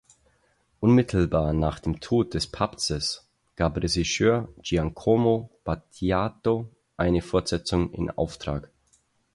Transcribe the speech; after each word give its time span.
Unmittelbar 0.79 1.53
nach 1.53 1.77
dem 1.79 1.99
Tod 1.99 2.33
des 2.33 2.47
Papstes 2.47 3.29
gab 3.55 3.77
Regisseur 3.77 4.49
Giacomo 4.63 5.51
Battiato 5.63 6.71
eine 6.97 7.21
Fortsetzung 7.21 7.91
in 7.93 8.09
Auftrag. 8.09 8.71